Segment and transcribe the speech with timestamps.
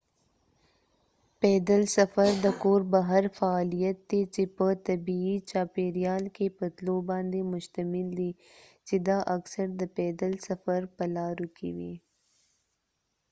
[1.41, 7.39] پیدل سفر د کور بهر فعالیت دی چې په طبیعي چاپیریال کې په تلو باندې
[7.53, 8.31] مشتمل دی
[8.87, 11.95] چې دا اکثر د پیدل سفر په لارو کې وي